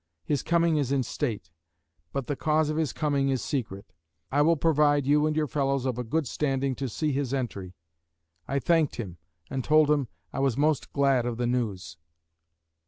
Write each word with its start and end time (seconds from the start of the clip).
His 0.25 0.41
coming 0.41 0.77
is 0.77 0.91
in 0.91 1.03
state; 1.03 1.51
but 2.11 2.25
the 2.25 2.35
cause 2.35 2.71
of 2.71 2.77
his 2.77 2.91
coming 2.91 3.29
is 3.29 3.39
secret. 3.43 3.93
I 4.31 4.41
will 4.41 4.55
provide 4.57 5.05
you 5.05 5.27
and 5.27 5.35
your 5.37 5.45
fellows 5.45 5.85
of 5.85 5.99
a 5.99 6.03
good 6.03 6.25
standing 6.27 6.73
to 6.77 6.89
see 6.89 7.11
his 7.11 7.35
entry." 7.35 7.75
I 8.47 8.57
thanked 8.57 8.95
him, 8.95 9.19
and 9.51 9.63
told 9.63 9.91
him, 9.91 10.07
I 10.33 10.39
was 10.39 10.57
most 10.57 10.91
glad 10.91 11.27
of 11.27 11.37
the 11.37 11.45
news. 11.45 11.97